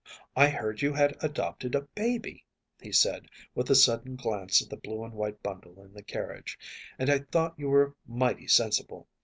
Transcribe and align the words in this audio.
I 0.35 0.47
heard 0.49 0.81
you 0.81 0.93
had 0.93 1.15
adopted 1.23 1.75
a 1.75 1.81
baby,‚ÄĚ 1.81 2.83
he 2.83 2.91
said, 2.91 3.27
with 3.53 3.69
a 3.69 3.75
sudden 3.75 4.15
glance 4.15 4.59
at 4.59 4.67
the 4.67 4.75
blue 4.75 5.03
and 5.03 5.13
white 5.13 5.43
bundle 5.43 5.79
in 5.79 5.93
the 5.93 6.01
carriage, 6.01 6.57
“and 6.97 7.07
I 7.07 7.19
thought 7.19 7.59
you 7.59 7.69
were 7.69 7.95
mighty 8.07 8.47
sensible. 8.47 9.07